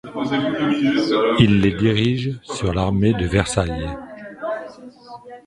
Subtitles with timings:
[1.37, 3.87] Il les dirige sur l'armée de Versailles.